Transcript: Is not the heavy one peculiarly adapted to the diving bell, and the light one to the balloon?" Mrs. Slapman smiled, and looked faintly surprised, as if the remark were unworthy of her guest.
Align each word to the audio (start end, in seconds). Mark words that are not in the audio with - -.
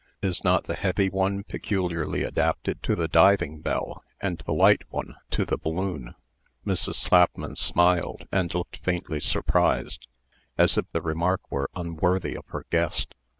Is 0.23 0.43
not 0.43 0.63
the 0.63 0.73
heavy 0.73 1.11
one 1.11 1.43
peculiarly 1.43 2.23
adapted 2.23 2.81
to 2.81 2.95
the 2.95 3.07
diving 3.07 3.61
bell, 3.61 4.03
and 4.19 4.39
the 4.39 4.51
light 4.51 4.81
one 4.89 5.13
to 5.29 5.45
the 5.45 5.59
balloon?" 5.59 6.15
Mrs. 6.65 6.95
Slapman 6.95 7.55
smiled, 7.55 8.27
and 8.31 8.51
looked 8.51 8.77
faintly 8.77 9.19
surprised, 9.19 10.07
as 10.57 10.75
if 10.75 10.89
the 10.91 11.03
remark 11.03 11.41
were 11.51 11.69
unworthy 11.75 12.35
of 12.35 12.45
her 12.47 12.65
guest. 12.71 13.13